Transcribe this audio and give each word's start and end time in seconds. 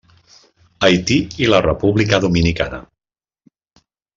Haití 0.87 1.17
i 1.45 1.49
la 1.55 1.59
República 1.67 2.21
Dominicana. 2.27 2.81